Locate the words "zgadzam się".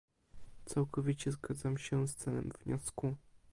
1.31-2.07